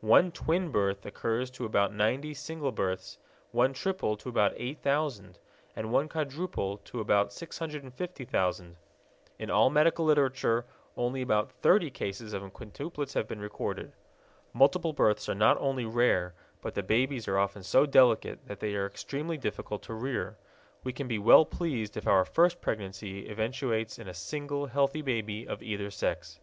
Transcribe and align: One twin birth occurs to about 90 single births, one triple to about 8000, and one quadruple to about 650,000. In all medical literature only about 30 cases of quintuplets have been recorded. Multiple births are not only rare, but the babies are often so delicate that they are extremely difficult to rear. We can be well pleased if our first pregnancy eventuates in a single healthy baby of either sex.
One 0.00 0.30
twin 0.30 0.70
birth 0.70 1.04
occurs 1.04 1.50
to 1.50 1.64
about 1.64 1.92
90 1.92 2.34
single 2.34 2.70
births, 2.70 3.18
one 3.50 3.72
triple 3.72 4.16
to 4.18 4.28
about 4.28 4.52
8000, 4.56 5.40
and 5.74 5.90
one 5.90 6.08
quadruple 6.08 6.78
to 6.84 7.00
about 7.00 7.32
650,000. 7.32 8.76
In 9.40 9.50
all 9.50 9.70
medical 9.70 10.04
literature 10.04 10.66
only 10.96 11.20
about 11.20 11.50
30 11.50 11.90
cases 11.90 12.32
of 12.32 12.42
quintuplets 12.52 13.14
have 13.14 13.26
been 13.26 13.40
recorded. 13.40 13.92
Multiple 14.52 14.92
births 14.92 15.28
are 15.28 15.34
not 15.34 15.58
only 15.58 15.84
rare, 15.84 16.32
but 16.60 16.74
the 16.76 16.84
babies 16.84 17.26
are 17.26 17.36
often 17.40 17.64
so 17.64 17.84
delicate 17.84 18.46
that 18.46 18.60
they 18.60 18.76
are 18.76 18.86
extremely 18.86 19.36
difficult 19.36 19.82
to 19.82 19.94
rear. 19.94 20.36
We 20.84 20.92
can 20.92 21.08
be 21.08 21.18
well 21.18 21.44
pleased 21.44 21.96
if 21.96 22.06
our 22.06 22.24
first 22.24 22.60
pregnancy 22.60 23.28
eventuates 23.28 23.98
in 23.98 24.06
a 24.06 24.14
single 24.14 24.66
healthy 24.66 25.02
baby 25.02 25.44
of 25.44 25.60
either 25.60 25.90
sex. 25.90 26.38